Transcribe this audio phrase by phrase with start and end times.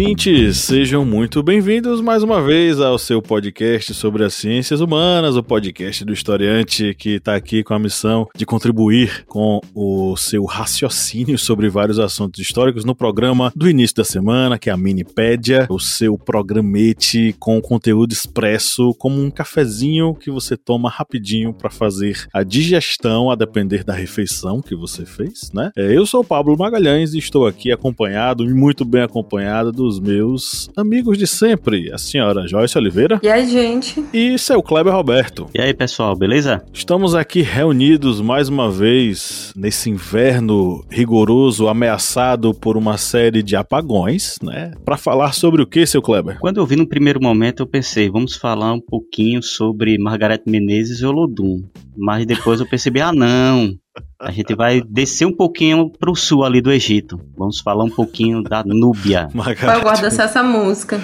[0.00, 0.56] Ouvintes!
[0.56, 6.06] Sejam muito bem-vindos mais uma vez ao seu podcast sobre as ciências humanas, o podcast
[6.06, 11.68] do historiante que está aqui com a missão de contribuir com o seu raciocínio sobre
[11.68, 16.16] vários assuntos históricos no programa do início da semana, que é a Minipédia, o seu
[16.16, 23.30] programete com conteúdo expresso, como um cafezinho que você toma rapidinho para fazer a digestão,
[23.30, 25.70] a depender da refeição que você fez, né?
[25.76, 29.72] É, eu sou o Pablo Magalhães e estou aqui acompanhado e muito bem acompanhado acompanhada
[29.90, 33.18] dos meus amigos de sempre, a senhora Joyce Oliveira.
[33.22, 34.04] E aí, gente?
[34.12, 35.48] E seu Kleber Roberto.
[35.52, 36.62] E aí, pessoal, beleza?
[36.72, 44.36] Estamos aqui reunidos mais uma vez nesse inverno rigoroso, ameaçado por uma série de apagões,
[44.40, 44.72] né?
[44.84, 46.38] Para falar sobre o que, seu Kleber?
[46.38, 51.00] Quando eu vi no primeiro momento, eu pensei, vamos falar um pouquinho sobre Margareth Menezes
[51.00, 51.64] e Olodum.
[51.96, 53.74] Mas depois eu percebi, ah, não.
[54.20, 57.20] A gente vai descer um pouquinho pro sul ali do Egito.
[57.36, 59.28] Vamos falar um pouquinho da Núbia.
[59.34, 61.00] Eu gosto dessa música.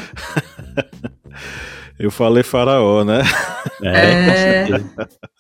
[1.99, 3.23] Eu falei faraó, né?
[3.83, 4.67] É, é.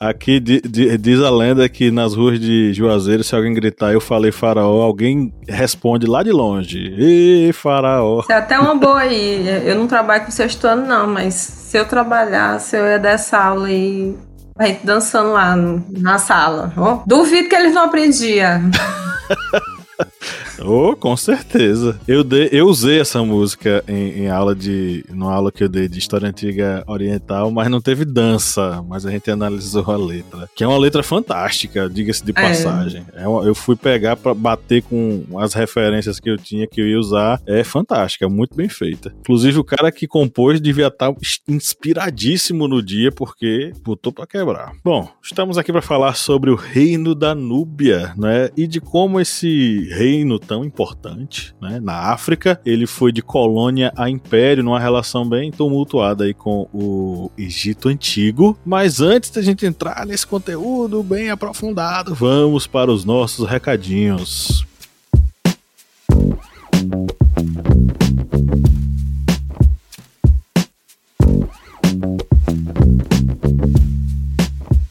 [0.00, 4.82] Aqui diz a lenda que nas ruas de Juazeiro, se alguém gritar eu falei faraó,
[4.82, 6.94] alguém responde lá de longe.
[6.98, 8.20] Ê, faraó.
[8.20, 9.46] Isso é até uma boa aí.
[9.66, 13.68] Eu não trabalho com sexto ano, não, mas se eu trabalhasse, eu ia dessa aula
[13.68, 14.16] aí
[14.64, 16.72] gente dançando lá na sala.
[16.76, 18.70] Oh, duvido que eles não aprendiam.
[20.60, 21.98] Oh, com certeza.
[22.06, 25.04] Eu, dei, eu usei essa música em, em, aula de.
[25.10, 28.82] numa aula que eu dei de história antiga oriental, mas não teve dança.
[28.88, 30.48] Mas a gente analisou a letra.
[30.54, 33.04] Que é uma letra fantástica, diga-se de passagem.
[33.12, 33.24] É.
[33.24, 36.86] É uma, eu fui pegar para bater com as referências que eu tinha que eu
[36.86, 37.40] ia usar.
[37.46, 39.14] É fantástica, muito bem feita.
[39.20, 44.72] Inclusive, o cara que compôs devia estar tá inspiradíssimo no dia, porque botou para quebrar.
[44.84, 48.50] Bom, estamos aqui para falar sobre o reino da Núbia, né?
[48.56, 51.80] E de como esse reino tão importante, né?
[51.80, 57.30] Na África, ele foi de colônia a império, numa relação bem tumultuada aí com o
[57.36, 58.56] Egito Antigo.
[58.64, 64.64] Mas antes da gente entrar nesse conteúdo bem aprofundado, vamos para os nossos recadinhos.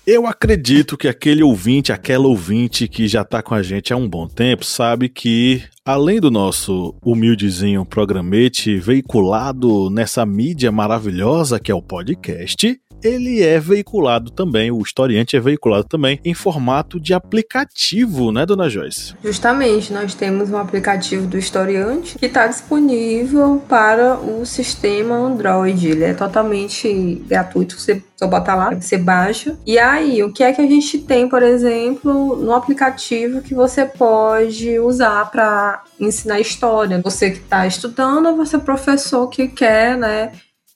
[0.07, 4.07] Eu acredito que aquele ouvinte, aquela ouvinte que já está com a gente há um
[4.07, 11.75] bom tempo, sabe que além do nosso humildezinho programete veiculado nessa mídia maravilhosa que é
[11.75, 18.31] o podcast, ele é veiculado também, o historiante é veiculado também em formato de aplicativo,
[18.31, 19.13] né, dona Joyce?
[19.23, 25.87] Justamente, nós temos um aplicativo do historiante que está disponível para o sistema Android.
[25.87, 29.57] Ele é totalmente gratuito, você só botar lá, você baixa.
[29.65, 33.85] E aí, o que é que a gente tem, por exemplo, no aplicativo que você
[33.85, 37.01] pode usar para ensinar história?
[37.03, 40.31] Você que está estudando ou você é professor que quer, né,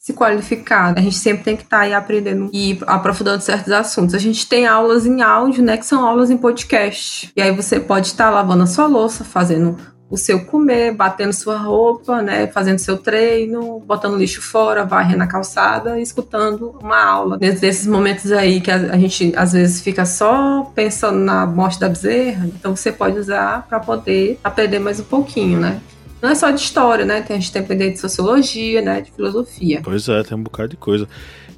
[0.10, 0.98] se qualificar.
[0.98, 4.16] A gente sempre tem que estar tá aí aprendendo e aprofundando certos assuntos.
[4.16, 7.32] A gente tem aulas em áudio, né, que são aulas em podcast.
[7.36, 9.78] E aí você pode estar lavando a sua louça, fazendo
[10.10, 15.28] o seu comer, batendo sua roupa, né, fazendo seu treino, botando lixo fora, varrendo a
[15.28, 17.38] calçada escutando uma aula.
[17.40, 22.48] Nesses momentos aí que a, gente às vezes fica só pensando na morte da bezerra,
[22.48, 25.80] então você pode usar para poder aprender mais um pouquinho, né?
[26.22, 27.22] Não é só de história, né?
[27.22, 29.02] Tem, a gente tem aprender de sociologia, né?
[29.02, 29.82] De filosofia.
[29.84, 31.08] Pois é, tem um bocado de coisa.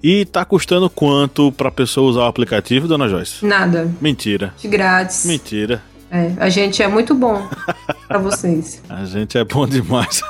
[0.04, 3.46] E tá custando quanto pra pessoa usar o aplicativo, dona Joyce?
[3.46, 3.90] Nada.
[4.02, 4.54] Mentira.
[4.58, 5.26] De grátis.
[5.26, 5.82] Mentira.
[6.10, 7.48] É, a gente é muito bom
[8.08, 8.82] pra vocês.
[8.90, 10.22] A gente é bom demais.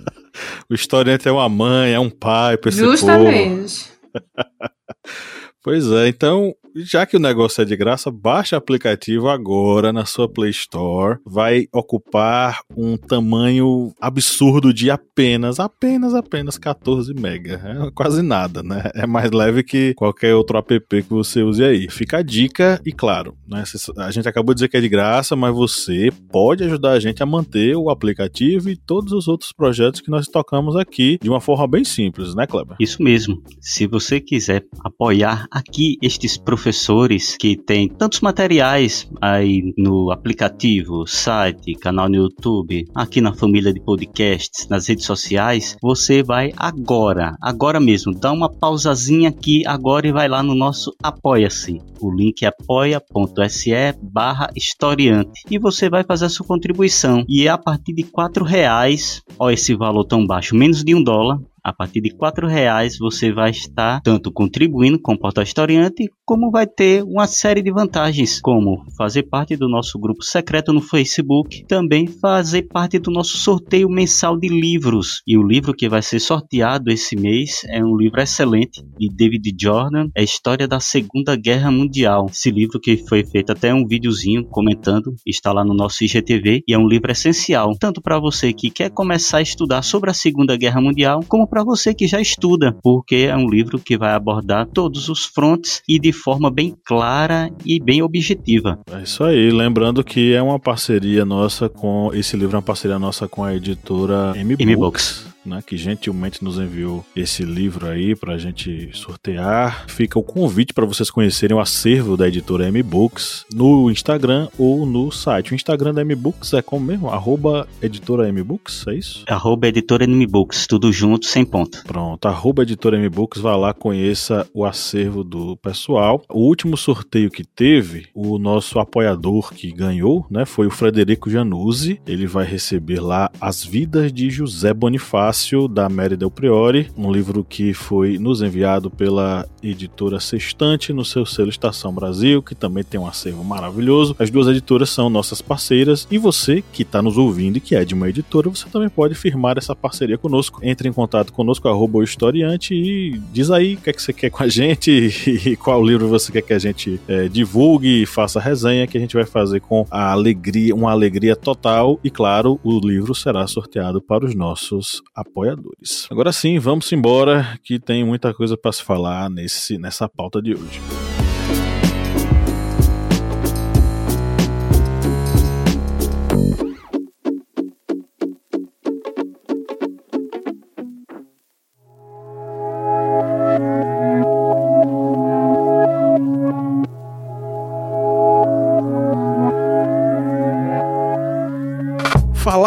[0.68, 3.86] o historiante é uma mãe, é um pai pra esse Justamente.
[5.62, 10.04] pois é, então já que o negócio é de graça, baixe o aplicativo agora na
[10.04, 11.18] sua Play Store.
[11.26, 17.60] Vai ocupar um tamanho absurdo de apenas, apenas, apenas 14 mega.
[17.64, 18.90] É quase nada, né?
[18.94, 21.90] É mais leve que qualquer outro app que você use aí.
[21.90, 23.64] Fica a dica e claro, né?
[23.98, 27.22] A gente acabou de dizer que é de graça, mas você pode ajudar a gente
[27.22, 31.40] a manter o aplicativo e todos os outros projetos que nós tocamos aqui de uma
[31.40, 32.76] forma bem simples, né, Kleber?
[32.80, 33.42] Isso mesmo.
[33.60, 41.04] Se você quiser apoiar aqui estes profissionais professores que têm tantos materiais aí no aplicativo,
[41.08, 47.36] site, canal no YouTube, aqui na família de podcasts, nas redes sociais, você vai agora,
[47.42, 51.80] agora mesmo, dá uma pausazinha aqui agora e vai lá no nosso Apoia-se.
[52.00, 57.24] O link é apoia.se barra historiante e você vai fazer a sua contribuição.
[57.28, 61.02] E é a partir de quatro reais, ó esse valor tão baixo, menos de um
[61.02, 66.10] dólar, a partir de quatro reais você vai estar tanto contribuindo com o Portal Historiante,
[66.24, 70.80] como vai ter uma série de vantagens, como fazer parte do nosso grupo secreto no
[70.80, 75.22] Facebook, também fazer parte do nosso sorteio mensal de livros.
[75.26, 79.54] E o livro que vai ser sorteado esse mês é um livro excelente de David
[79.60, 82.26] Jordan, é história da Segunda Guerra Mundial.
[82.30, 86.74] Esse livro que foi feito até um videozinho comentando, está lá no nosso IGTV e
[86.74, 90.56] é um livro essencial, tanto para você que quer começar a estudar sobre a Segunda
[90.56, 94.66] Guerra Mundial, como para você que já estuda, porque é um livro que vai abordar
[94.66, 98.78] todos os frontes e de forma bem clara e bem objetiva.
[98.90, 102.98] É isso aí, lembrando que é uma parceria nossa com esse livro é uma parceria
[102.98, 108.14] nossa com a editora M, M Books né, que gentilmente nos enviou esse livro aí
[108.14, 109.84] para a gente sortear.
[109.88, 114.86] Fica o convite para vocês conhecerem o acervo da editora M Books no Instagram ou
[114.86, 115.52] no site.
[115.52, 117.10] O Instagram da M Books é como mesmo?
[117.10, 119.24] Arroba editora M Books, é isso?
[119.28, 121.82] Arroba editora M Books, tudo junto, sem ponto.
[121.84, 126.22] Pronto, arroba editora M Books, vá lá, conheça o acervo do pessoal.
[126.28, 132.00] O último sorteio que teve, o nosso apoiador que ganhou, né, foi o Frederico Januzzi.
[132.06, 135.31] Ele vai receber lá As Vidas de José Bonifácio
[135.70, 141.24] Da Mary Del Priori, um livro que foi nos enviado pela editora Sextante no seu
[141.24, 144.14] selo Estação Brasil, que também tem um acervo maravilhoso.
[144.18, 147.82] As duas editoras são nossas parceiras e você que está nos ouvindo e que é
[147.82, 150.60] de uma editora, você também pode firmar essa parceria conosco.
[150.62, 154.12] Entre em contato conosco, arroba o historiante e diz aí o que é que você
[154.12, 154.90] quer com a gente
[155.48, 159.00] e qual livro você quer que a gente é, divulgue e faça resenha que a
[159.00, 164.02] gente vai fazer com a alegria, uma alegria total e claro, o livro será sorteado
[164.02, 166.06] para os nossos apoiadores.
[166.10, 170.54] Agora sim, vamos embora que tem muita coisa para se falar nesse, nessa pauta de
[170.54, 170.80] hoje.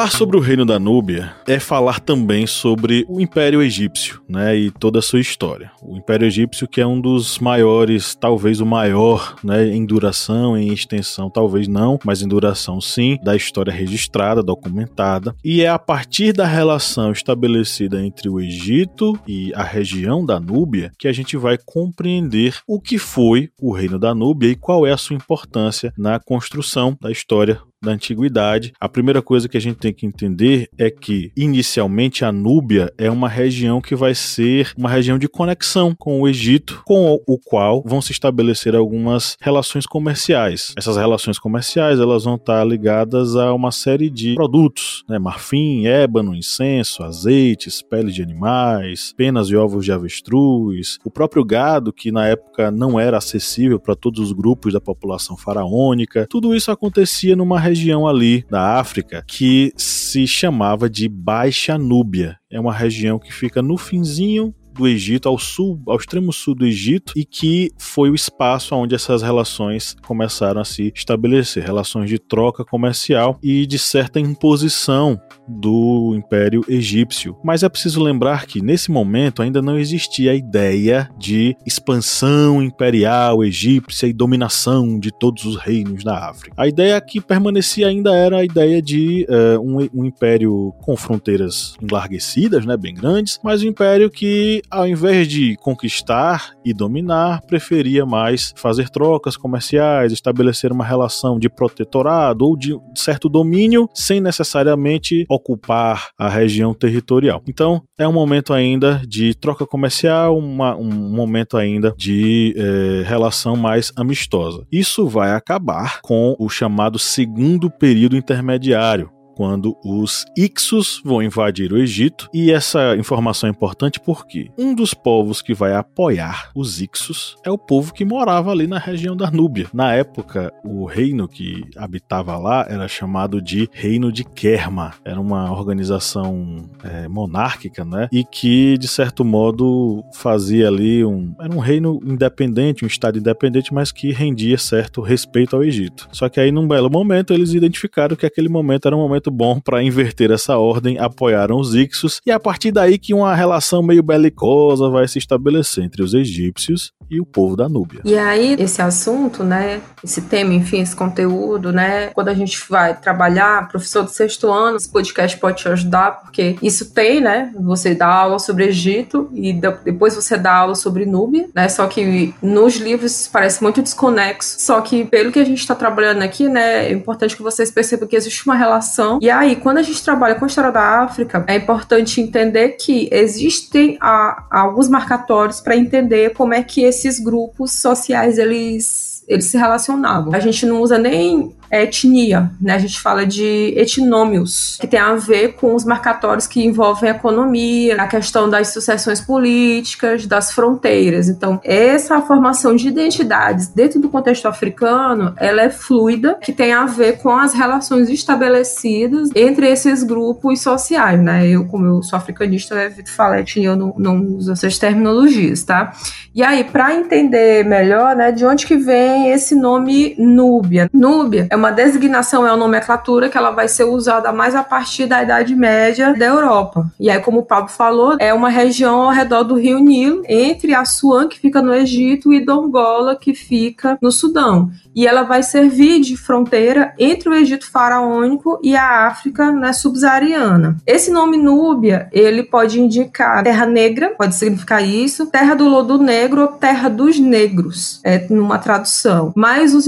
[0.05, 4.69] Falar sobre o reino da Núbia é falar também sobre o Império Egípcio, né, e
[4.69, 5.71] toda a sua história.
[5.81, 10.71] O Império Egípcio que é um dos maiores, talvez o maior, né, em duração, em
[10.71, 15.35] extensão, talvez não, mas em duração sim, da história registrada, documentada.
[15.43, 20.91] E é a partir da relação estabelecida entre o Egito e a região da Núbia
[20.99, 24.91] que a gente vai compreender o que foi o reino da Núbia e qual é
[24.91, 28.73] a sua importância na construção da história da antiguidade.
[28.79, 33.09] A primeira coisa que a gente tem que entender é que, inicialmente, a Núbia é
[33.09, 37.83] uma região que vai ser uma região de conexão com o Egito, com o qual
[37.85, 40.73] vão se estabelecer algumas relações comerciais.
[40.77, 45.19] Essas relações comerciais elas vão estar ligadas a uma série de produtos, né?
[45.19, 51.93] marfim, ébano, incenso, azeites, peles de animais, penas e ovos de avestruz, o próprio gado
[51.93, 56.27] que na época não era acessível para todos os grupos da população faraônica.
[56.29, 62.37] Tudo isso acontecia numa região região ali da África que se chamava de Baixa Núbia.
[62.49, 66.65] É uma região que fica no finzinho do Egito, ao sul, ao extremo sul do
[66.65, 72.19] Egito, e que foi o espaço onde essas relações começaram a se estabelecer, relações de
[72.19, 77.37] troca comercial e de certa imposição do Império Egípcio.
[77.43, 83.43] Mas é preciso lembrar que nesse momento ainda não existia a ideia de expansão imperial
[83.43, 86.53] egípcia e dominação de todos os reinos da África.
[86.57, 91.75] A ideia que permanecia ainda era a ideia de uh, um, um, império com fronteiras
[91.81, 98.05] enlarguecidas, né, bem grandes, mas um império que ao invés de conquistar e dominar, preferia
[98.05, 105.25] mais fazer trocas comerciais, estabelecer uma relação de protetorado ou de certo domínio, sem necessariamente
[105.35, 107.41] ocupar a região territorial.
[107.47, 113.55] Então, é um momento ainda de troca comercial, uma, um momento ainda de é, relação
[113.55, 114.65] mais amistosa.
[114.71, 121.77] Isso vai acabar com o chamado segundo período intermediário, quando os Ixos vão invadir o
[121.77, 122.29] Egito.
[122.33, 127.51] E essa informação é importante porque um dos povos que vai apoiar os Ixos é
[127.51, 129.67] o povo que morava ali na região da Núbia.
[129.73, 134.93] Na época, o reino que habitava lá era chamado de Reino de Kerma.
[135.03, 138.07] Era uma organização é, monárquica, né?
[138.11, 141.33] E que, de certo modo, fazia ali um.
[141.39, 146.07] Era um reino independente, um estado independente, mas que rendia certo respeito ao Egito.
[146.11, 149.59] Só que aí, num belo momento, eles identificaram que aquele momento era um momento bom
[149.59, 154.03] para inverter essa ordem, apoiaram os Ixos, e a partir daí que uma relação meio
[154.03, 158.01] belicosa vai se estabelecer entre os egípcios e o povo da Núbia.
[158.03, 162.99] E aí, esse assunto, né, esse tema, enfim, esse conteúdo, né, quando a gente vai
[162.99, 167.93] trabalhar, professor do sexto ano, esse podcast pode te ajudar, porque isso tem, né, você
[167.93, 172.77] dá aula sobre Egito e depois você dá aula sobre Núbia, né, só que nos
[172.77, 176.91] livros parece muito desconexo, só que pelo que a gente está trabalhando aqui, né, é
[176.91, 180.45] importante que vocês percebam que existe uma relação, e aí, quando a gente trabalha com
[180.45, 186.53] a história da África, é importante entender que existem a, alguns marcatórios para entender como
[186.53, 190.33] é que esses grupos sociais eles eles se relacionavam.
[190.35, 191.51] A gente não usa nem
[191.81, 192.75] etnia, né?
[192.75, 197.15] A gente fala de etnômios, que tem a ver com os marcatórios que envolvem a
[197.15, 201.29] economia, a questão das sucessões políticas, das fronteiras.
[201.29, 206.85] Então, essa formação de identidades dentro do contexto africano, ela é fluida, que tem a
[206.85, 211.47] ver com as relações estabelecidas entre esses grupos sociais, né?
[211.47, 215.93] Eu, como eu sou africanista, eu falo etnia, eu não, não uso essas terminologias, tá?
[216.33, 220.89] E aí, para entender melhor, né, de onde que vem esse nome Núbia?
[220.93, 225.05] Núbia é uma designação, é uma nomenclatura que ela vai ser usada mais a partir
[225.05, 226.85] da Idade Média da Europa.
[226.99, 230.73] E aí, como o Pablo falou, é uma região ao redor do rio Nilo, entre
[230.73, 235.99] Assuã, que fica no Egito, e Dongola, que fica no Sudão e ela vai servir
[235.99, 240.77] de fronteira entre o Egito faraônico e a África né, subsaariana.
[240.87, 246.41] Esse nome Núbia, ele pode indicar terra negra, pode significar isso, terra do lodo negro
[246.41, 249.33] ou terra dos negros, é, numa tradução.
[249.35, 249.85] Mas os,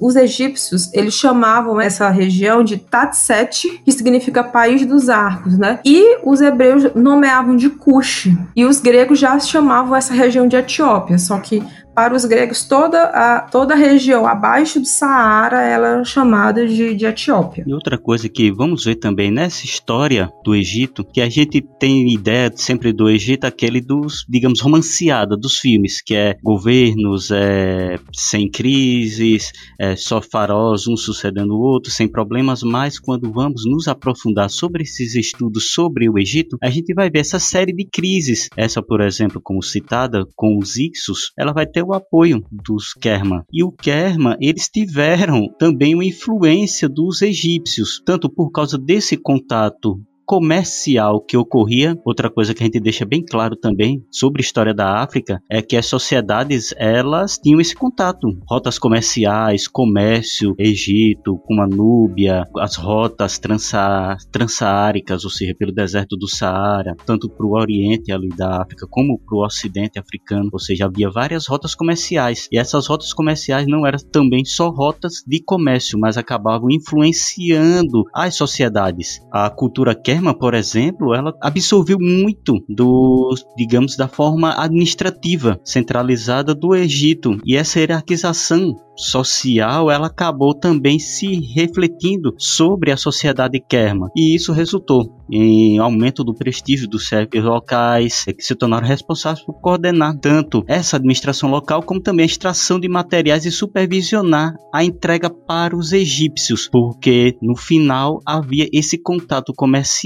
[0.00, 5.80] os egípcios, eles chamavam essa região de Tatset, que significa país dos arcos, né?
[5.84, 11.18] E os hebreus nomeavam de Cush, e os gregos já chamavam essa região de Etiópia,
[11.18, 11.62] só que
[11.94, 16.94] para os gregos, toda a, toda a região abaixo do Saara ela é chamada de,
[16.94, 17.64] de Etiópia.
[17.66, 22.12] E outra coisa que vamos ver também nessa história do Egito, que a gente tem
[22.12, 28.50] ideia sempre do Egito, aquele dos, digamos, romanceada dos filmes, que é governos é, sem
[28.50, 34.50] crises, é, só faróis, um sucedendo o outro, sem problemas, mas quando vamos nos aprofundar
[34.50, 38.48] sobre esses estudos sobre o Egito, a gente vai ver essa série de crises.
[38.56, 43.44] Essa, por exemplo, como citada, com os Ixos, ela vai ter o apoio dos Kerma.
[43.52, 50.00] E o Kerma, eles tiveram também uma influência dos egípcios, tanto por causa desse contato
[50.26, 51.98] comercial que ocorria.
[52.04, 55.60] Outra coisa que a gente deixa bem claro também sobre a história da África é
[55.60, 62.76] que as sociedades elas tinham esse contato, rotas comerciais, comércio, Egito, com a Núbia, as
[62.76, 68.62] rotas transa transsaáricas, ou seja, pelo deserto do Saara, tanto para o Oriente ali da
[68.62, 73.12] África como para o Ocidente africano, ou seja, havia várias rotas comerciais e essas rotas
[73.12, 79.20] comerciais não eram também só rotas de comércio, mas acabavam influenciando as sociedades.
[79.32, 86.54] A cultura que Kerma, por exemplo, ela absorveu muito do, digamos, da forma administrativa centralizada
[86.54, 94.08] do Egito e essa hierarquização social, ela acabou também se refletindo sobre a sociedade Kerma.
[94.14, 99.54] E isso resultou em aumento do prestígio dos chefes locais, que se tornaram responsáveis por
[99.54, 105.30] coordenar tanto essa administração local como também a extração de materiais e supervisionar a entrega
[105.30, 110.03] para os egípcios, porque no final havia esse contato comercial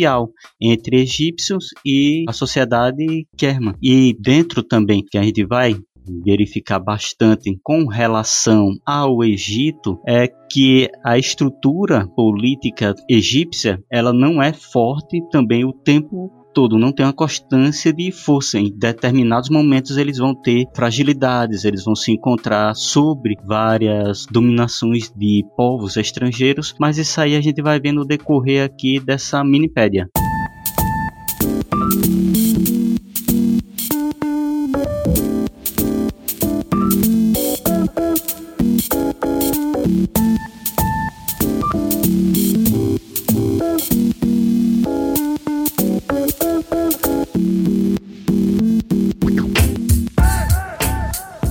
[0.60, 3.76] entre egípcios e a sociedade Kerma.
[3.82, 5.76] E dentro também que a gente vai
[6.24, 14.52] verificar bastante com relação ao Egito é que a estrutura política egípcia ela não é
[14.52, 18.58] forte também o tempo todo, não tem uma constância de força.
[18.58, 25.44] Em determinados momentos eles vão ter fragilidades, eles vão se encontrar sobre várias dominações de
[25.56, 30.08] povos estrangeiros, mas isso aí a gente vai ver no decorrer aqui dessa minipédia.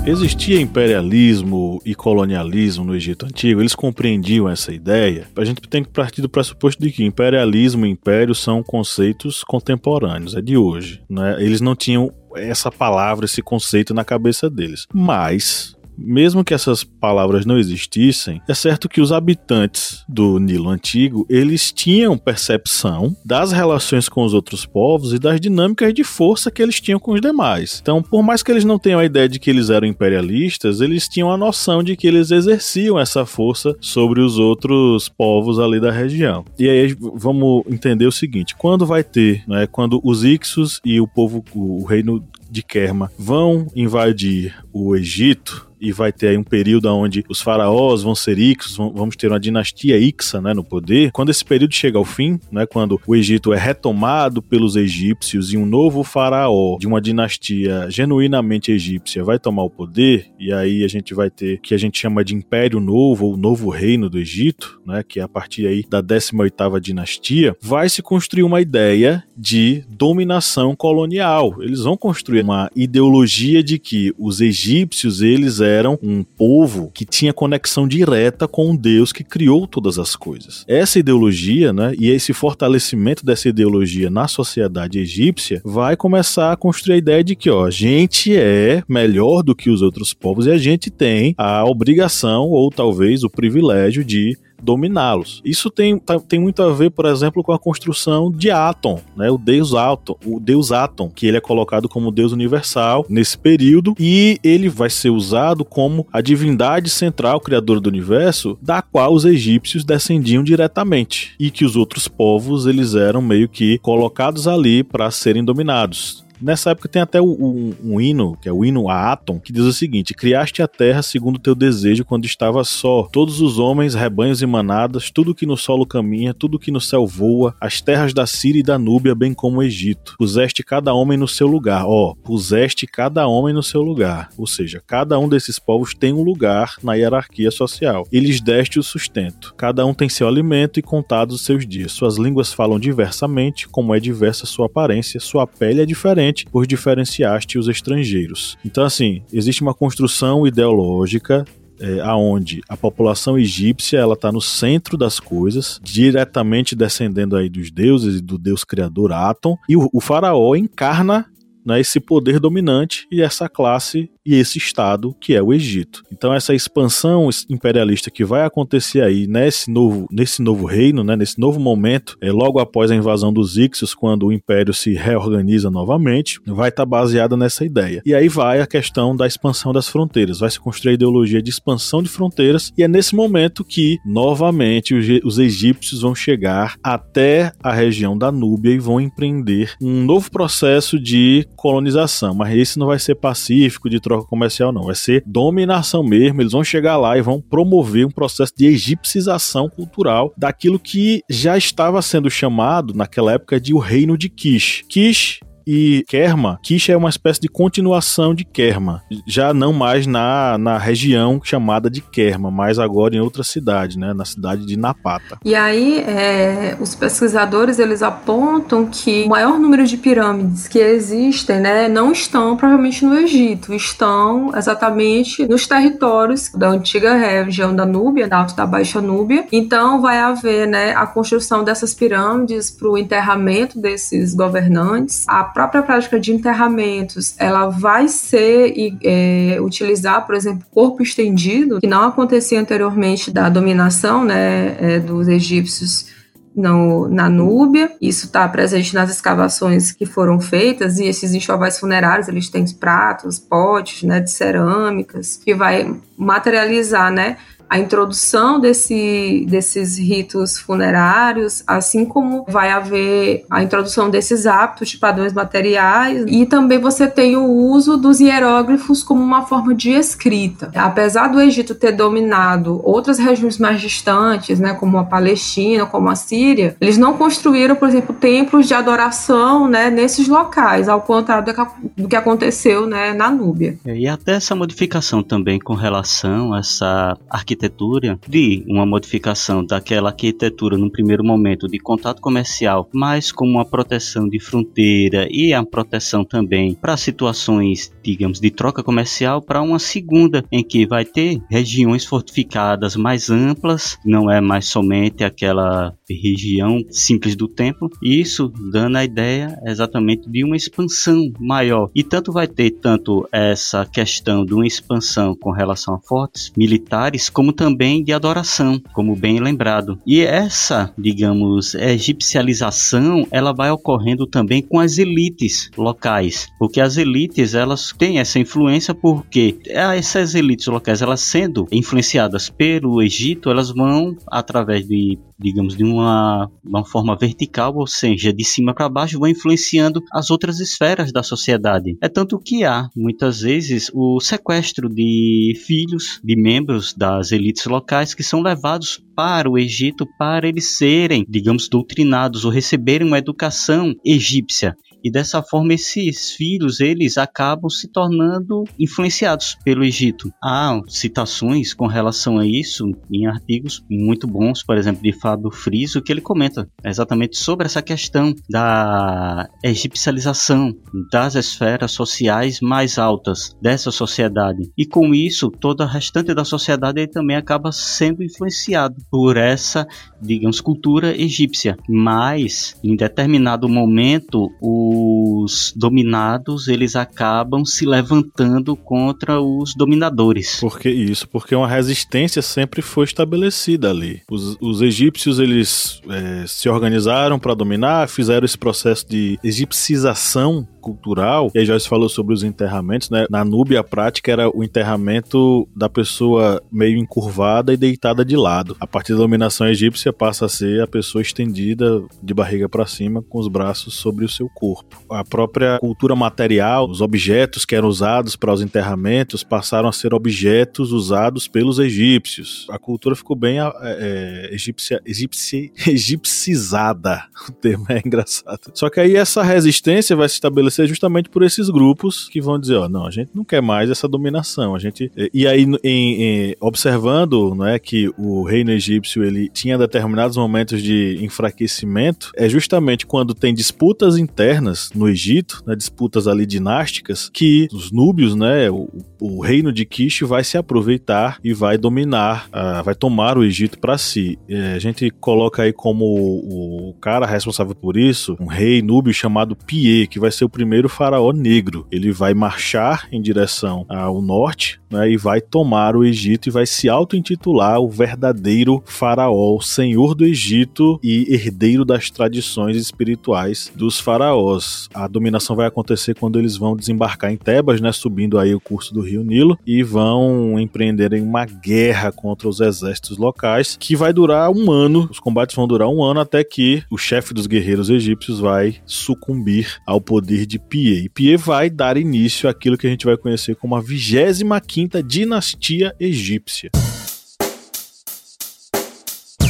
[0.08, 5.28] Existia imperialismo e colonialismo no Egito Antigo, eles compreendiam essa ideia.
[5.36, 10.36] A gente tem que partir do pressuposto de que imperialismo e império são conceitos contemporâneos,
[10.36, 11.02] é de hoje.
[11.10, 11.36] Né?
[11.40, 14.86] Eles não tinham essa palavra, esse conceito na cabeça deles.
[14.94, 21.26] Mas mesmo que essas palavras não existissem, é certo que os habitantes do Nilo Antigo,
[21.30, 26.62] eles tinham percepção das relações com os outros povos e das dinâmicas de força que
[26.62, 27.80] eles tinham com os demais.
[27.82, 31.08] Então, por mais que eles não tenham a ideia de que eles eram imperialistas, eles
[31.08, 35.92] tinham a noção de que eles exerciam essa força sobre os outros povos ali da
[35.92, 36.46] região.
[36.60, 41.08] E aí vamos entender o seguinte, quando vai ter, né, quando os Ixos e o
[41.08, 46.88] povo, o reino de Kerma vão invadir o Egito, e vai ter aí um período
[46.90, 51.12] onde os faraós vão ser ixos, vamos ter uma dinastia ixa né, no poder.
[51.12, 55.58] Quando esse período chega ao fim, né, quando o Egito é retomado pelos egípcios e
[55.58, 60.88] um novo faraó de uma dinastia genuinamente egípcia vai tomar o poder, e aí a
[60.88, 64.18] gente vai ter o que a gente chama de Império Novo ou Novo Reino do
[64.18, 69.24] Egito, né, que é a partir aí da 18ª dinastia, vai se construir uma ideia
[69.36, 71.62] de dominação colonial.
[71.62, 77.34] Eles vão construir uma ideologia de que os egípcios eles eram um povo que tinha
[77.34, 80.64] conexão direta com o Deus que criou todas as coisas.
[80.68, 86.96] Essa ideologia, né, e esse fortalecimento dessa ideologia na sociedade egípcia vai começar a construir
[86.96, 90.52] a ideia de que, ó, a gente é melhor do que os outros povos e
[90.52, 95.42] a gente tem a obrigação ou talvez o privilégio de dominá-los.
[95.44, 99.30] Isso tem, tá, tem muito a ver, por exemplo, com a construção de Atom, né?
[99.30, 103.94] O deus Atom, o deus Atom, que ele é colocado como deus universal nesse período
[104.00, 109.26] e ele vai ser usado como a divindade central, criadora do universo, da qual os
[109.26, 115.12] egípcios descendiam diretamente e que os outros povos eles eram meio que colocados ali para
[115.12, 116.27] serem dominados.
[116.42, 119.64] Nessa época tem até um, um, hino, que é o hino a Atom, que diz
[119.64, 123.08] o seguinte: Criaste a terra segundo o teu desejo quando estava só.
[123.12, 127.08] Todos os homens, rebanhos e manadas, tudo que no solo caminha, tudo que no céu
[127.08, 130.16] voa, as terras da Síria e da Núbia, bem como o Egito.
[130.18, 131.86] Puseste cada homem no seu lugar.
[131.86, 134.30] Ó, oh, puseste cada homem no seu lugar.
[134.38, 138.08] Ou seja, cada um desses povos tem um lugar na hierarquia social.
[138.12, 139.56] Eles deste o sustento.
[139.58, 141.92] Cada um tem seu alimento e contados os seus dias.
[141.92, 146.68] Suas línguas falam diversamente, como é diversa sua aparência, sua pele é diferente justamente por
[146.68, 148.58] diferenciaste os estrangeiros.
[148.66, 151.46] Então, assim, existe uma construção ideológica
[151.80, 157.70] é, aonde a população egípcia ela está no centro das coisas, diretamente descendendo aí dos
[157.70, 161.28] deuses e do deus criador Atom, e o, o faraó encarna
[161.64, 166.04] né, esse poder dominante e essa classe e esse estado que é o Egito.
[166.12, 171.40] Então essa expansão imperialista que vai acontecer aí nesse novo, nesse novo reino, né, nesse
[171.40, 176.40] novo momento, é logo após a invasão dos Ixos, quando o império se reorganiza novamente,
[176.46, 178.02] vai estar tá baseada nessa ideia.
[178.06, 181.50] E aí vai a questão da expansão das fronteiras, vai se construir a ideologia de
[181.50, 187.74] expansão de fronteiras e é nesse momento que novamente os egípcios vão chegar até a
[187.74, 193.00] região da Núbia e vão empreender um novo processo de colonização, mas esse não vai
[193.00, 194.84] ser pacífico de troca troca comercial, não.
[194.84, 196.42] Vai ser dominação mesmo.
[196.42, 201.58] Eles vão chegar lá e vão promover um processo de egipcização cultural daquilo que já
[201.58, 204.84] estava sendo chamado naquela época de o reino de Kish.
[204.90, 210.58] Kish e Kerma, Kish é uma espécie de continuação de Kerma, já não mais na,
[210.58, 215.38] na região chamada de Kerma, mas agora em outra cidade, né, na cidade de Napata.
[215.44, 221.60] E aí, é, os pesquisadores eles apontam que o maior número de pirâmides que existem,
[221.60, 228.28] né, não estão provavelmente no Egito, estão exatamente nos territórios da antiga região da Núbia,
[228.28, 229.46] da Alta da Baixa Núbia.
[229.52, 235.82] Então, vai haver, né, a construção dessas pirâmides para o enterramento desses governantes, a própria
[235.82, 242.60] prática de enterramentos, ela vai ser é, utilizar, por exemplo, corpo estendido, que não acontecia
[242.60, 246.16] anteriormente da dominação né, é, dos egípcios
[246.56, 247.92] no, na Núbia.
[248.00, 253.40] Isso está presente nas escavações que foram feitas e esses enxovais funerários eles têm pratos,
[253.40, 257.38] potes, né, de cerâmicas que vai materializar, né,
[257.70, 264.98] a introdução desse, desses ritos funerários, assim como vai haver a introdução desses hábitos de
[264.98, 270.72] padrões materiais, e também você tem o uso dos hieróglifos como uma forma de escrita.
[270.76, 276.16] Apesar do Egito ter dominado outras regiões mais distantes, né, como a Palestina, como a
[276.16, 281.54] Síria, eles não construíram, por exemplo, templos de adoração né, nesses locais, ao contrário
[281.96, 283.78] do que aconteceu né, na Núbia.
[283.86, 290.10] E até essa modificação também com relação a essa arquitetura arquitetura de uma modificação daquela
[290.10, 295.66] arquitetura no primeiro momento de contato comercial, mas como uma proteção de fronteira e a
[295.66, 301.42] proteção também para situações, digamos, de troca comercial, para uma segunda em que vai ter
[301.50, 308.98] regiões fortificadas mais amplas, não é mais somente aquela região simples do templo, isso dando
[308.98, 311.90] a ideia exatamente de uma expansão maior.
[311.96, 317.30] E tanto vai ter tanto essa questão de uma expansão com relação a fortes militares,
[317.30, 320.00] como também de adoração, como bem lembrado.
[320.06, 327.54] E essa, digamos, egipcialização, ela vai ocorrendo também com as elites locais, porque as elites
[327.54, 334.16] elas têm essa influência porque essas elites locais, elas sendo influenciadas pelo Egito, elas vão
[334.28, 339.30] através de digamos, de uma, uma forma vertical, ou seja, de cima para baixo, vão
[339.30, 341.98] influenciando as outras esferas da sociedade.
[342.02, 348.14] É tanto que há, muitas vezes, o sequestro de filhos de membros das elites locais
[348.14, 353.94] que são levados para o Egito para eles serem, digamos, doutrinados ou receberem uma educação
[354.06, 354.76] egípcia.
[355.04, 360.32] E dessa forma esses filhos eles acabam se tornando influenciados pelo Egito.
[360.44, 366.02] Há citações com relação a isso em artigos muito bons, por exemplo, de Fábio Friso,
[366.02, 370.76] que ele comenta exatamente sobre essa questão da egipcialização
[371.12, 374.72] das esferas sociais mais altas dessa sociedade.
[374.78, 379.88] E com isso, toda a restante da sociedade também acaba sendo influenciado por essa,
[380.22, 381.78] digamos, cultura egípcia.
[381.88, 390.60] Mas, em determinado momento, o os dominados eles acabam se levantando contra os dominadores.
[390.60, 394.22] Porque isso, porque uma resistência sempre foi estabelecida ali.
[394.30, 401.52] Os, os egípcios eles é, se organizaram para dominar, fizeram esse processo de egipcização cultural.
[401.54, 403.26] E aí Joyce falou sobre os enterramentos, né?
[403.30, 408.78] Na Núbia a prática era o enterramento da pessoa meio encurvada e deitada de lado.
[408.80, 413.22] A partir da dominação egípcia passa a ser a pessoa estendida de barriga para cima
[413.22, 415.02] com os braços sobre o seu corpo.
[415.12, 420.14] A própria cultura material, os objetos que eram usados para os enterramentos passaram a ser
[420.14, 422.66] objetos usados pelos egípcios.
[422.70, 427.24] A cultura ficou bem é, é egípcia, egípcia, egipcizada.
[427.50, 428.72] O termo é engraçado.
[428.74, 432.76] Só que aí essa resistência vai se estabelecer justamente por esses grupos que vão dizer,
[432.76, 434.76] ó, não, a gente não quer mais essa dominação.
[434.76, 439.78] A gente e aí em, em, observando, não é que o reino egípcio ele tinha
[439.78, 446.46] determinados momentos de enfraquecimento, é justamente quando tem disputas internas no Egito, né, disputas ali
[446.46, 451.78] dinásticas, que os núbios, né, o, o reino de Kish vai se aproveitar e vai
[451.78, 454.38] dominar, uh, vai tomar o Egito para si.
[454.48, 459.14] É, a gente coloca aí como o, o, cara responsável por isso, um rei núbio
[459.14, 461.86] chamado Pie, que vai ser o primeiro faraó negro.
[461.92, 466.66] Ele vai marchar em direção ao norte né, e vai tomar o Egito e vai
[466.66, 474.90] se auto-intitular o verdadeiro faraó, senhor do Egito e herdeiro das tradições espirituais dos faraós.
[474.94, 478.94] A dominação vai acontecer quando eles vão desembarcar em Tebas, né, subindo aí o curso
[478.94, 484.50] do rio Nilo e vão empreenderem uma guerra contra os exércitos locais que vai durar
[484.52, 485.08] um ano.
[485.12, 489.78] Os combates vão durar um ano até que o chefe dos guerreiros egípcios vai sucumbir
[489.86, 491.06] ao poder de Pie.
[491.06, 495.96] E Pie vai dar início àquilo que a gente vai conhecer como a 25 dinastia
[496.00, 496.72] egípcia.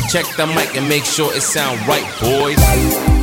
[0.09, 3.16] Check the mic and make sure it sound right, boys.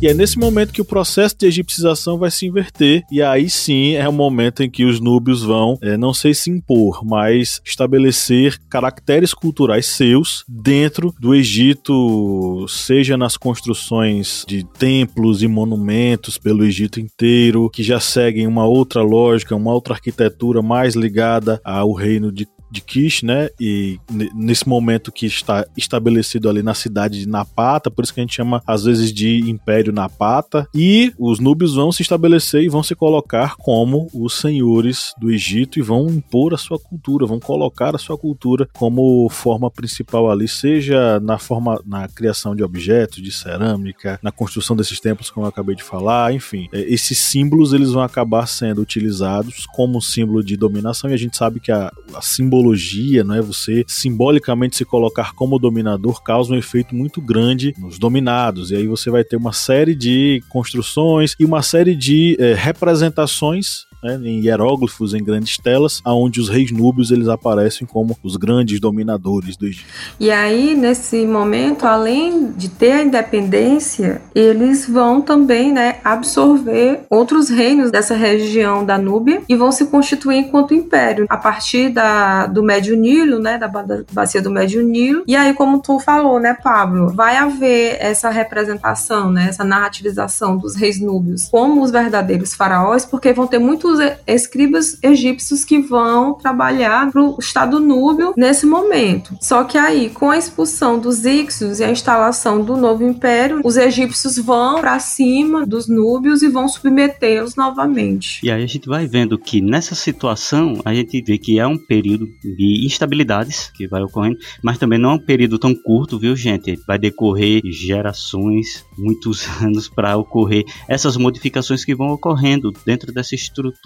[0.00, 3.94] E é nesse momento que o processo de egipcização vai se inverter, e aí sim
[3.94, 8.60] é o momento em que os núbios vão, é, não sei se impor, mas estabelecer
[8.70, 17.00] caracteres culturais seus dentro do Egito, seja nas construções de templos e monumentos pelo Egito
[17.00, 22.46] inteiro, que já seguem uma outra lógica, uma outra arquitetura mais ligada ao reino de
[22.70, 23.48] de Kish, né?
[23.60, 23.98] E
[24.34, 28.34] nesse momento que está estabelecido ali na cidade de Napata, por isso que a gente
[28.34, 30.68] chama às vezes de Império Napata.
[30.74, 35.78] E os núbios vão se estabelecer e vão se colocar como os senhores do Egito
[35.78, 40.48] e vão impor a sua cultura, vão colocar a sua cultura como forma principal ali,
[40.48, 45.50] seja na forma na criação de objetos, de cerâmica, na construção desses templos, como eu
[45.50, 50.56] acabei de falar, enfim, é, esses símbolos eles vão acabar sendo utilizados como símbolo de
[50.56, 53.40] dominação e a gente sabe que a, a simbologia simbologia, não é?
[53.40, 58.70] Você simbolicamente se colocar como dominador causa um efeito muito grande nos dominados.
[58.70, 63.86] E aí você vai ter uma série de construções e uma série de é, representações
[64.02, 68.80] né, em hieróglifos, em grandes telas, aonde os reis núbios eles aparecem como os grandes
[68.80, 69.86] dominadores do Egito.
[70.18, 77.48] E aí, nesse momento, além de ter a independência, eles vão também né, absorver outros
[77.48, 82.62] reinos dessa região da Núbia e vão se constituir enquanto império, a partir da, do
[82.62, 83.68] Médio Nilo, né, da
[84.12, 85.24] bacia do Médio Nilo.
[85.26, 90.74] E aí, como tu falou, né, Pablo, vai haver essa representação, né, essa narrativização dos
[90.74, 93.58] reis núbios como os verdadeiros faraós, porque vão ter
[93.88, 99.36] muitos escribas egípcios que vão trabalhar para o Estado núbio nesse momento.
[99.40, 103.76] Só que aí, com a expulsão dos Íxios e a instalação do novo império, os
[103.76, 108.40] egípcios vão para cima dos núbios e vão submetê-los novamente.
[108.44, 111.78] E aí a gente vai vendo que nessa situação a gente vê que é um
[111.78, 116.36] período de instabilidades que vai ocorrendo, mas também não é um período tão curto, viu,
[116.36, 116.78] gente?
[116.86, 123.77] Vai decorrer gerações, muitos anos para ocorrer essas modificações que vão ocorrendo dentro dessa estrutura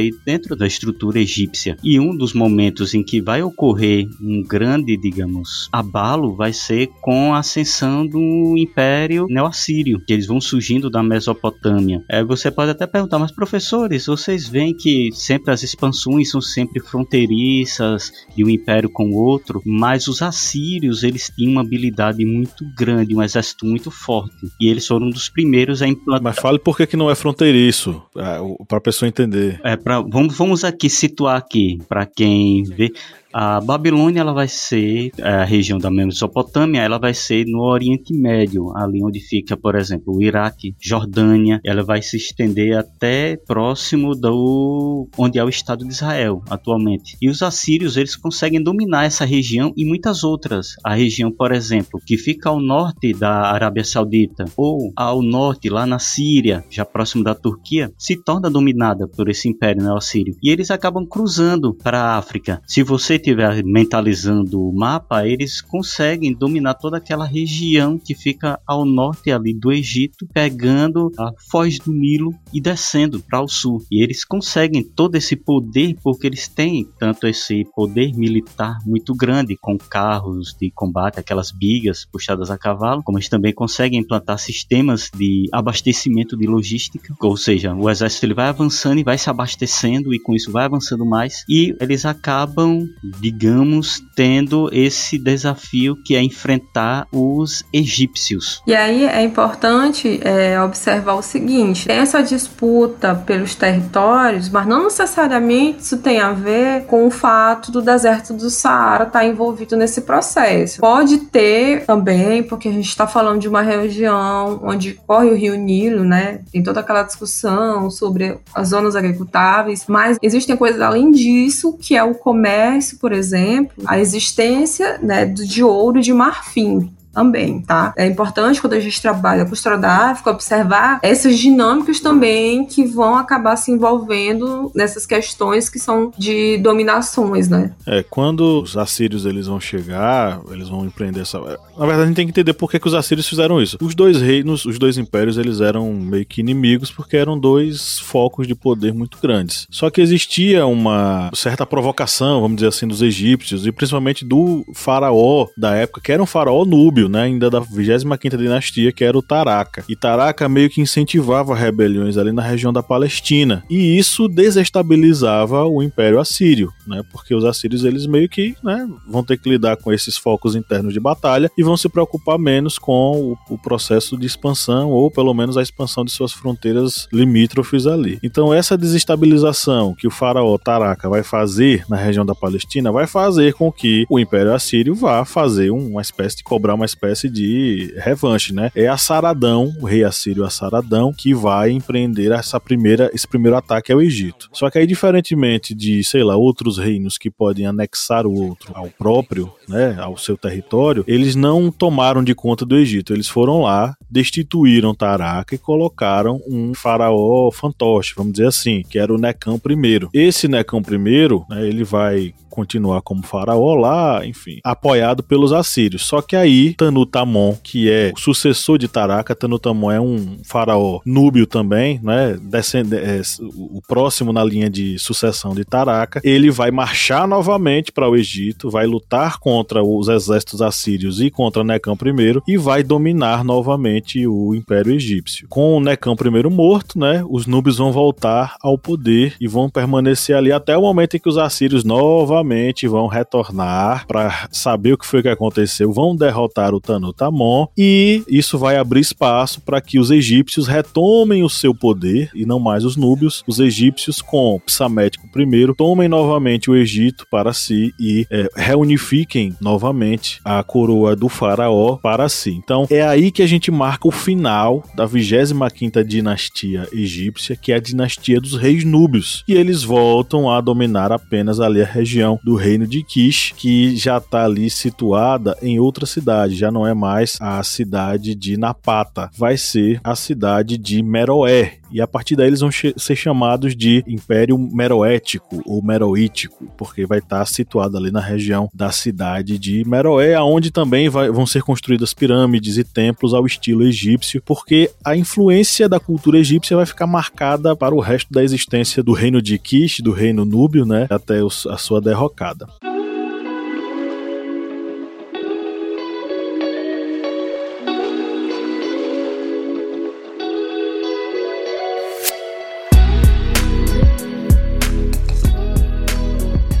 [0.00, 1.76] e dentro da estrutura egípcia.
[1.82, 7.34] E um dos momentos em que vai ocorrer um grande, digamos, abalo vai ser com
[7.34, 12.04] a ascensão do Império Neo-Assírio, que eles vão surgindo da Mesopotâmia.
[12.08, 16.80] É, você pode até perguntar, mas professores, vocês veem que sempre as expansões são sempre
[16.80, 22.64] fronteiriças de um império com o outro, mas os assírios eles tinham uma habilidade muito
[22.76, 26.22] grande, um exército muito forte, e eles foram um dos primeiros a implantar.
[26.22, 29.37] Mas fale por que, que não é fronteiriço, é, para a pessoa entender.
[29.64, 32.92] É, pra, vamos, vamos aqui situar aqui, para quem vê.
[33.40, 38.12] A Babilônia ela vai ser é, a região da Mesopotâmia, ela vai ser no Oriente
[38.12, 44.16] Médio, ali onde fica, por exemplo, o Iraque, Jordânia, ela vai se estender até próximo
[44.16, 47.16] do onde é o Estado de Israel atualmente.
[47.22, 50.74] E os assírios eles conseguem dominar essa região e muitas outras.
[50.82, 55.86] A região, por exemplo, que fica ao norte da Arábia Saudita ou ao norte lá
[55.86, 60.36] na Síria, já próximo da Turquia, se torna dominada por esse império neo-assírio.
[60.42, 62.60] E eles acabam cruzando para a África.
[62.66, 68.84] Se você estiver mentalizando o mapa, eles conseguem dominar toda aquela região que fica ao
[68.84, 73.82] norte ali do Egito, pegando a foz do Nilo e descendo para o sul.
[73.90, 79.56] E eles conseguem todo esse poder porque eles têm tanto esse poder militar muito grande
[79.60, 85.10] com carros de combate, aquelas bigas puxadas a cavalo, como eles também conseguem implantar sistemas
[85.14, 90.14] de abastecimento de logística, ou seja, o exército ele vai avançando e vai se abastecendo
[90.14, 92.88] e com isso vai avançando mais e eles acabam
[93.20, 98.62] digamos, tendo esse desafio que é enfrentar os egípcios.
[98.66, 104.84] E aí é importante é, observar o seguinte: tem essa disputa pelos territórios, mas não
[104.84, 110.02] necessariamente isso tem a ver com o fato do deserto do Saara estar envolvido nesse
[110.02, 110.80] processo.
[110.80, 115.56] Pode ter também, porque a gente está falando de uma região onde corre o rio
[115.56, 116.40] Nilo, né?
[116.52, 122.02] Tem toda aquela discussão sobre as zonas agricultáveis, mas existem coisas além disso, que é
[122.02, 127.92] o comércio, por exemplo, a existência né, de ouro e de marfim também, tá?
[127.96, 133.56] É importante quando a gente trabalha com historiográfico observar essas dinâmicas também que vão acabar
[133.56, 137.72] se envolvendo nessas questões que são de dominações, né?
[137.86, 141.38] É, quando os assírios eles vão chegar, eles vão empreender essa...
[141.38, 143.78] Na verdade, a gente tem que entender por que, que os assírios fizeram isso.
[143.80, 148.46] Os dois reinos, os dois impérios, eles eram meio que inimigos porque eram dois focos
[148.46, 149.66] de poder muito grandes.
[149.70, 155.46] Só que existia uma certa provocação, vamos dizer assim, dos egípcios e principalmente do faraó
[155.56, 159.20] da época, que era um faraó núbio, né, ainda da 25ª dinastia, que era o
[159.20, 159.84] Taraka.
[159.86, 163.62] E Taraka meio que incentivava rebeliões ali na região da Palestina.
[163.68, 169.22] E isso desestabilizava o Império Assírio, né, porque os assírios eles meio que, né, vão
[169.22, 173.36] ter que lidar com esses focos internos de batalha e vão se preocupar menos com
[173.48, 178.18] o, o processo de expansão ou pelo menos a expansão de suas fronteiras limítrofes ali.
[178.22, 183.54] Então essa desestabilização que o faraó Taraka vai fazer na região da Palestina vai fazer
[183.54, 188.54] com que o Império Assírio vá fazer uma espécie de cobrar uma espécie de revanche,
[188.54, 188.70] né?
[188.74, 194.00] É Assaradão, o rei assírio Assaradão, que vai empreender essa primeira, esse primeiro ataque ao
[194.00, 194.48] Egito.
[194.52, 198.88] Só que aí, diferentemente de, sei lá, outros reinos que podem anexar o outro ao
[198.88, 203.12] próprio, né, ao seu território, eles não tomaram de conta do Egito.
[203.12, 209.12] Eles foram lá, destituíram Taraka e colocaram um faraó fantoche, vamos dizer assim, que era
[209.12, 210.08] o Necão I.
[210.12, 216.04] Esse Necão I, né, ele vai continuar como faraó lá, enfim, apoiado pelos assírios.
[216.04, 221.46] Só que aí Tanutamon, que é o sucessor de Taraka, Tanutamon é um faraó núbio
[221.46, 223.20] também, né, descende, é,
[223.54, 228.16] o próximo na linha de sucessão de Taraka, ele vai vai marchar novamente para o
[228.16, 234.26] Egito, vai lutar contra os exércitos assírios e contra Necão I e vai dominar novamente
[234.26, 235.46] o Império Egípcio.
[235.48, 240.36] Com o Necão I morto, né, os núbios vão voltar ao poder e vão permanecer
[240.36, 245.06] ali até o momento em que os assírios novamente vão retornar para saber o que
[245.06, 250.10] foi que aconteceu, vão derrotar o Tanutamon e isso vai abrir espaço para que os
[250.10, 253.42] egípcios retomem o seu poder e não mais os núbios.
[253.46, 260.40] Os egípcios com Psamético I tomem novamente o Egito para si e é, reunifiquem novamente
[260.44, 262.50] a coroa do faraó para si.
[262.52, 267.76] Então é aí que a gente marca o final da 25ª dinastia egípcia, que é
[267.76, 269.44] a dinastia dos reis núbios.
[269.46, 274.18] E eles voltam a dominar apenas ali a região do reino de Kish, que já
[274.18, 279.56] está ali situada em outra cidade, já não é mais a cidade de Napata, vai
[279.56, 281.78] ser a cidade de Meroé.
[281.90, 287.18] E a partir daí eles vão ser chamados de Império Meroético ou Meroítico, porque vai
[287.18, 292.12] estar situado ali na região da cidade de Meroé, aonde também vai, vão ser construídas
[292.12, 297.74] pirâmides e templos ao estilo egípcio, porque a influência da cultura egípcia vai ficar marcada
[297.74, 301.76] para o resto da existência do reino de Kish, do reino núbio, né, até a
[301.76, 302.66] sua derrocada.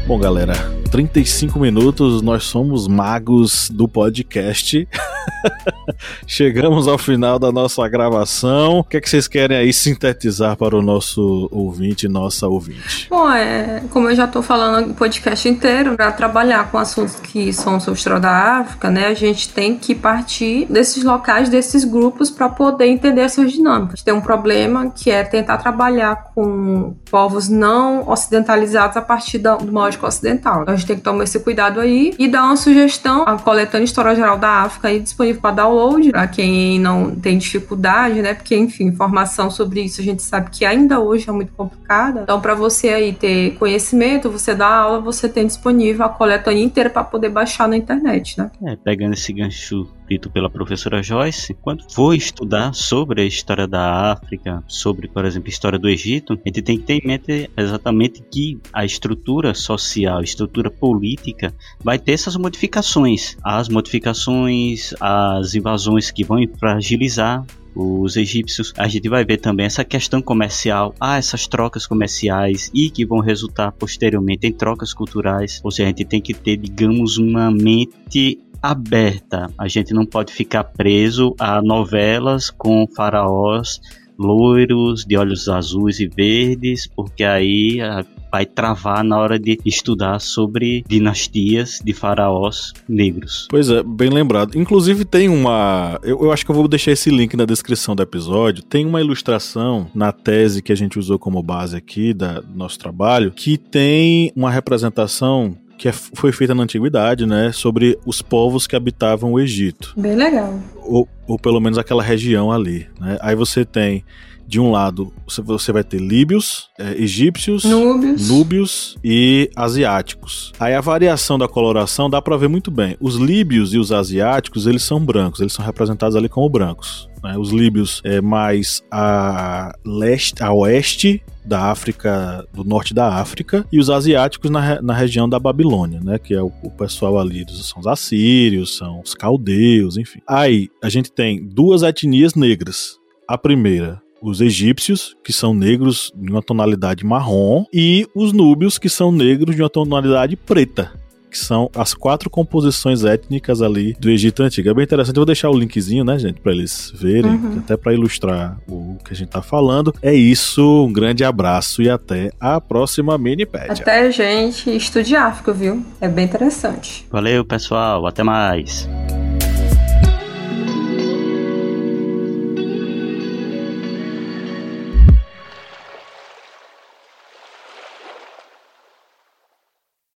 [0.08, 0.54] Bom, galera,
[0.90, 4.88] 35 minutos, nós somos magos do podcast.
[6.26, 8.80] Chegamos ao final da nossa gravação.
[8.80, 13.06] O que, é que vocês querem aí sintetizar para o nosso ouvinte, nossa ouvinte?
[13.10, 17.52] Bom, é, como eu já estou falando o podcast inteiro, para trabalhar com assuntos que
[17.52, 22.30] são sobre história da África, né, a gente tem que partir desses locais, desses grupos,
[22.30, 24.02] para poder entender essas dinâmicas.
[24.02, 30.06] Tem um problema que é tentar trabalhar com povos não ocidentalizados a partir do mágico
[30.06, 30.62] ocidental.
[30.62, 33.84] Então, a gente tem que tomar esse cuidado aí e dar uma sugestão, a coletânea
[33.84, 38.34] História Geral da África aí disponível para download, para quem não tem dificuldade, né?
[38.34, 42.22] Porque, enfim, informação sobre isso a gente sabe que ainda hoje é muito complicada.
[42.22, 46.90] Então, para você aí ter conhecimento, você dá aula, você tem disponível a coletânea inteira
[46.90, 48.50] para poder baixar na internet, né?
[48.64, 54.12] É, pegando esse gancho dito pela professora Joyce, quando for estudar sobre a história da
[54.12, 57.50] África, sobre, por exemplo, a história do Egito, a gente tem que ter em mente
[57.56, 63.36] exatamente que a estrutura social, a estrutura política vai ter essas modificações.
[63.44, 67.44] As modificações, as invasões que vão fragilizar
[67.74, 68.72] os egípcios.
[68.76, 73.20] A gente vai ver também essa questão comercial, ah, essas trocas comerciais e que vão
[73.20, 75.60] resultar posteriormente em trocas culturais.
[75.62, 79.50] Ou seja, a gente tem que ter, digamos, uma mente aberta.
[79.58, 83.80] A gente não pode ficar preso a novelas com faraós
[84.18, 90.18] loiros, de olhos azuis e verdes, porque aí ah, vai travar na hora de estudar
[90.20, 93.46] sobre dinastias de faraós negros.
[93.48, 94.58] Pois é, bem lembrado.
[94.58, 95.98] Inclusive tem uma.
[96.02, 98.62] Eu, eu, acho que eu vou deixar esse link na descrição do episódio.
[98.62, 102.78] Tem uma ilustração na tese que a gente usou como base aqui da, do nosso
[102.78, 108.66] trabalho, que tem uma representação que é, foi feita na antiguidade, né, sobre os povos
[108.66, 109.94] que habitavam o Egito.
[109.96, 110.58] Bem legal.
[110.76, 113.16] Ou, ou pelo menos aquela região ali, né?
[113.20, 114.04] Aí você tem
[114.48, 115.12] de um lado
[115.44, 118.28] você vai ter líbios, é, egípcios, núbios.
[118.28, 118.96] núbios.
[119.04, 120.52] e asiáticos.
[120.58, 122.96] Aí a variação da coloração dá para ver muito bem.
[122.98, 127.10] Os líbios e os asiáticos eles são brancos, eles são representados ali como brancos.
[127.22, 127.36] Né?
[127.36, 133.78] Os líbios é mais a leste, a oeste da África, do norte da África, e
[133.78, 136.18] os asiáticos na, na região da Babilônia, né?
[136.18, 140.20] Que é o, o pessoal ali, são os assírios, são os caldeus, enfim.
[140.26, 142.98] Aí a gente tem duas etnias negras.
[143.26, 148.88] A primeira, os egípcios, que são negros de uma tonalidade marrom, e os núbios, que
[148.88, 150.92] são negros de uma tonalidade preta
[151.28, 154.68] que são as quatro composições étnicas ali do Egito Antigo.
[154.70, 157.58] É bem interessante, eu vou deixar o linkzinho, né, gente, para eles verem, uhum.
[157.58, 159.94] até para ilustrar o que a gente tá falando.
[160.02, 163.82] É isso, um grande abraço e até a próxima Minipédia.
[163.82, 165.84] Até, gente, estude África, viu?
[166.00, 167.06] É bem interessante.
[167.10, 168.88] Valeu, pessoal, até mais.